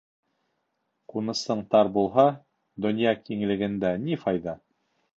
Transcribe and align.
Ҡунысың 1.13 1.61
тар 1.75 1.91
булһа, 1.99 2.27
донъя 2.87 3.15
киңлегендә 3.23 3.97
ни 4.11 4.23
файҙа? 4.27 4.61